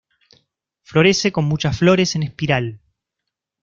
[0.81, 2.81] Florece con muchas flores en espiral.